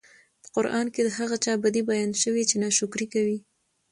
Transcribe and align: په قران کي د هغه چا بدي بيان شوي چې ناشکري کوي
په 0.41 0.47
قران 0.55 0.85
کي 0.93 1.01
د 1.03 1.09
هغه 1.17 1.35
چا 1.45 1.53
بدي 1.63 1.81
بيان 1.89 2.11
شوي 2.23 2.43
چې 2.49 2.55
ناشکري 2.63 3.07
کوي 3.13 3.37